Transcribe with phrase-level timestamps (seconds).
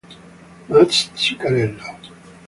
[0.67, 1.85] Mats Zuccarello